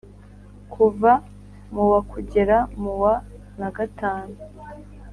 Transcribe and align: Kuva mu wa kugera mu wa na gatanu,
Kuva 0.73 1.11
mu 1.73 1.83
wa 1.91 2.01
kugera 2.11 2.57
mu 2.81 2.93
wa 3.01 3.13
na 3.59 3.69
gatanu, 3.75 4.35